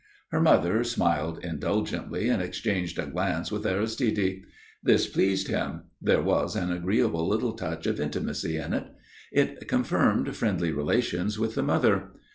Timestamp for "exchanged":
2.41-2.97